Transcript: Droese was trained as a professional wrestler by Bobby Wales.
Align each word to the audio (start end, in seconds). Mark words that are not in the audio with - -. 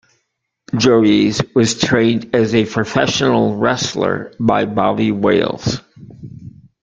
Droese 0.71 1.53
was 1.53 1.79
trained 1.79 2.33
as 2.33 2.55
a 2.55 2.65
professional 2.65 3.55
wrestler 3.57 4.33
by 4.39 4.65
Bobby 4.65 5.11
Wales. 5.11 5.79